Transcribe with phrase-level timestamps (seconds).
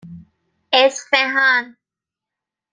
[0.73, 1.75] اصفهان